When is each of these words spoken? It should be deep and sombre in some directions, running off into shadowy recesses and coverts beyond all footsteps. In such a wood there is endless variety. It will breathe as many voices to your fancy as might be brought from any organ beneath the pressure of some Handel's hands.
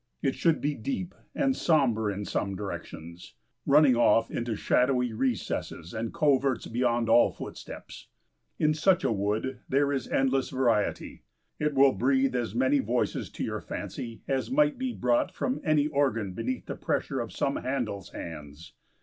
It 0.23 0.33
should 0.33 0.61
be 0.61 0.73
deep 0.73 1.13
and 1.35 1.55
sombre 1.55 2.11
in 2.11 2.25
some 2.25 2.55
directions, 2.55 3.35
running 3.67 3.95
off 3.95 4.31
into 4.31 4.55
shadowy 4.55 5.13
recesses 5.13 5.93
and 5.93 6.11
coverts 6.11 6.65
beyond 6.65 7.07
all 7.07 7.29
footsteps. 7.29 8.07
In 8.57 8.73
such 8.73 9.03
a 9.03 9.11
wood 9.11 9.59
there 9.69 9.91
is 9.93 10.07
endless 10.07 10.49
variety. 10.49 11.21
It 11.59 11.75
will 11.75 11.91
breathe 11.91 12.35
as 12.35 12.55
many 12.55 12.79
voices 12.79 13.29
to 13.33 13.43
your 13.43 13.61
fancy 13.61 14.23
as 14.27 14.49
might 14.49 14.79
be 14.79 14.91
brought 14.91 15.31
from 15.35 15.61
any 15.63 15.85
organ 15.85 16.33
beneath 16.33 16.65
the 16.65 16.75
pressure 16.77 17.19
of 17.19 17.31
some 17.31 17.57
Handel's 17.57 18.09
hands. 18.09 18.73